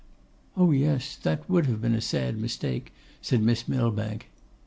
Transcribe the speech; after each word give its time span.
'Oh, 0.57 0.71
yes, 0.71 1.15
that 1.17 1.47
would 1.47 1.67
have 1.67 1.79
been 1.79 1.93
a 1.93 2.01
sad 2.01 2.35
mistake,' 2.35 2.91
said 3.21 3.43
Miss 3.43 3.67
Millbank. 3.67 4.29